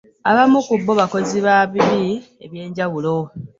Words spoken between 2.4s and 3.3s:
eby'enjawulo.